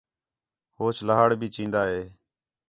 [0.77, 2.01] ہوچ لہاڑ بھی چین٘دا ہِے